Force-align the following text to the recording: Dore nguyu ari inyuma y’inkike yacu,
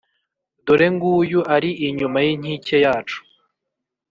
Dore 0.65 0.87
nguyu 0.93 1.39
ari 1.55 1.69
inyuma 1.87 2.17
y’inkike 2.25 2.75
yacu, 2.85 3.19